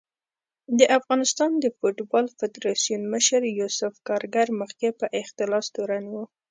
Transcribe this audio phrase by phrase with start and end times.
[0.79, 6.15] د افغانستان د فوټبال فدارسیون مشر یوسف کارګر مخکې په اختلاس تورن و